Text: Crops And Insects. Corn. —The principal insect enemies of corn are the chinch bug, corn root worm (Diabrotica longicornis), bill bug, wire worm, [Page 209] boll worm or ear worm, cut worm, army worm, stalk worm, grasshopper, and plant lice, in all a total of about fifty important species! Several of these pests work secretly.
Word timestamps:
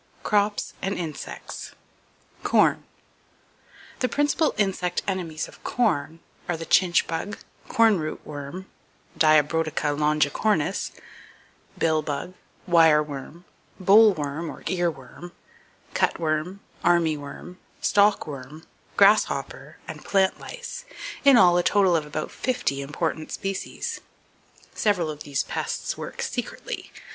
Crops 0.23 0.73
And 0.81 0.95
Insects. 0.97 1.73
Corn. 2.41 2.85
—The 3.99 4.09
principal 4.09 4.55
insect 4.57 5.03
enemies 5.07 5.47
of 5.47 5.63
corn 5.63 6.21
are 6.49 6.57
the 6.57 6.65
chinch 6.65 7.05
bug, 7.05 7.37
corn 7.67 7.99
root 7.99 8.19
worm 8.25 8.65
(Diabrotica 9.15 9.95
longicornis), 9.95 10.89
bill 11.77 12.01
bug, 12.01 12.33
wire 12.65 13.03
worm, 13.03 13.45
[Page 13.77 13.85
209] 13.85 13.85
boll 13.85 14.13
worm 14.15 14.49
or 14.49 14.63
ear 14.65 14.89
worm, 14.89 15.33
cut 15.93 16.17
worm, 16.19 16.61
army 16.83 17.15
worm, 17.15 17.59
stalk 17.79 18.25
worm, 18.25 18.65
grasshopper, 18.97 19.77
and 19.87 20.03
plant 20.03 20.39
lice, 20.39 20.83
in 21.23 21.37
all 21.37 21.55
a 21.59 21.61
total 21.61 21.95
of 21.95 22.07
about 22.07 22.31
fifty 22.31 22.81
important 22.81 23.31
species! 23.31 24.01
Several 24.73 25.11
of 25.11 25.21
these 25.21 25.43
pests 25.43 25.95
work 25.95 26.23
secretly. 26.23 26.89